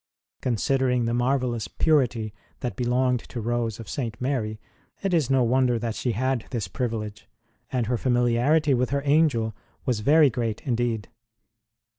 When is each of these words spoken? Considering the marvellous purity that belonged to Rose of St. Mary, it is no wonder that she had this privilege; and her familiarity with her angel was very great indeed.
Considering 0.41 1.05
the 1.05 1.13
marvellous 1.13 1.67
purity 1.67 2.33
that 2.61 2.75
belonged 2.75 3.19
to 3.19 3.39
Rose 3.39 3.79
of 3.79 3.87
St. 3.87 4.19
Mary, 4.19 4.59
it 5.03 5.13
is 5.13 5.29
no 5.29 5.43
wonder 5.43 5.77
that 5.77 5.93
she 5.93 6.13
had 6.13 6.45
this 6.49 6.67
privilege; 6.67 7.29
and 7.71 7.85
her 7.85 7.99
familiarity 7.99 8.73
with 8.73 8.89
her 8.89 9.03
angel 9.05 9.53
was 9.85 9.99
very 9.99 10.31
great 10.31 10.59
indeed. 10.63 11.07